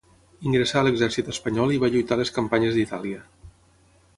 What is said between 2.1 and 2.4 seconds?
a les